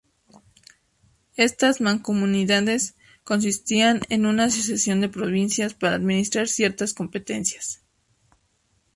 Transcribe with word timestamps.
Estas 1.37 1.79
mancomunidades 1.79 2.95
consistían 3.23 4.01
en 4.09 4.25
una 4.25 4.45
asociación 4.45 4.99
de 4.99 5.09
provincias 5.09 5.75
para 5.75 5.93
administrar 5.93 6.47
ciertas 6.47 6.95
competencias. 6.95 7.83